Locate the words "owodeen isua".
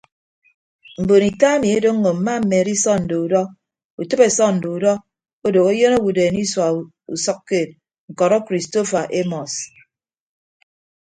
5.97-6.67